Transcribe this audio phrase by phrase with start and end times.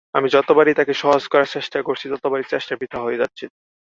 [0.15, 3.49] আমি যতবারই তাঁকে সহজ করার চেষ্টা করছি, ততবারই চেষ্টা বৃথা হয়ে যাচ্ছিল।